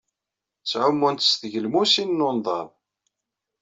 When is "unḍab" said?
2.29-2.69